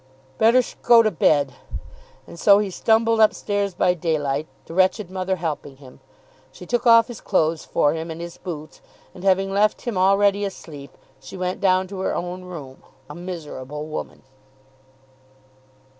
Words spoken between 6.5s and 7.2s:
She took off